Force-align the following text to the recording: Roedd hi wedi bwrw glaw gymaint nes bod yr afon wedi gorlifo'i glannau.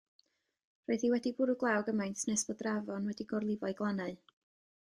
Roedd 0.91 1.03
hi 1.07 1.11
wedi 1.11 1.33
bwrw 1.41 1.55
glaw 1.65 1.85
gymaint 1.91 2.25
nes 2.31 2.47
bod 2.49 2.65
yr 2.65 2.71
afon 2.73 3.07
wedi 3.11 3.29
gorlifo'i 3.35 3.81
glannau. 3.83 4.19